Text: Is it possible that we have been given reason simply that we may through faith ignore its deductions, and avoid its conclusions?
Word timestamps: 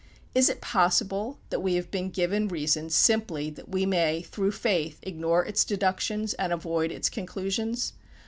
Is 0.33 0.49
it 0.49 0.61
possible 0.61 1.37
that 1.51 1.59
we 1.59 1.75
have 1.75 1.91
been 1.91 2.09
given 2.09 2.47
reason 2.47 2.89
simply 2.89 3.51
that 3.51 3.69
we 3.69 3.85
may 3.85 4.23
through 4.23 4.53
faith 4.53 4.97
ignore 5.03 5.45
its 5.45 5.63
deductions, 5.63 6.33
and 6.33 6.51
avoid 6.51 6.91
its 6.91 7.07
conclusions? 7.07 7.93